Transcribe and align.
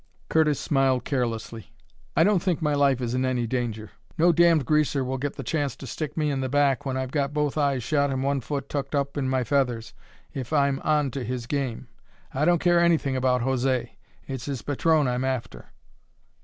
Curtis 0.29 0.59
smiled 0.59 1.05
carelessly. 1.05 1.71
"I 2.15 2.23
don't 2.23 2.41
think 2.41 2.59
my 2.59 2.73
life 2.73 3.01
is 3.01 3.13
in 3.13 3.23
any 3.23 3.45
danger. 3.45 3.91
No 4.17 4.31
damned 4.31 4.65
greaser 4.65 5.03
will 5.03 5.19
get 5.19 5.35
the 5.35 5.43
chance 5.43 5.75
to 5.75 5.85
stick 5.85 6.17
me 6.17 6.31
in 6.31 6.41
the 6.41 6.49
back 6.49 6.87
when 6.87 6.97
I've 6.97 7.11
got 7.11 7.35
both 7.35 7.55
eyes 7.55 7.83
shut 7.83 8.09
and 8.09 8.23
one 8.23 8.41
foot 8.41 8.67
tucked 8.67 8.95
up 8.95 9.15
in 9.15 9.29
my 9.29 9.43
feathers, 9.43 9.93
if 10.33 10.51
I'm 10.51 10.79
onto 10.79 11.21
his 11.23 11.45
game. 11.45 11.87
I 12.33 12.45
don't 12.45 12.57
care 12.57 12.79
anything 12.79 13.15
about 13.15 13.41
José; 13.43 13.91
it's 14.25 14.45
his 14.45 14.63
patron 14.63 15.07
I'm 15.07 15.23
after." 15.23 15.67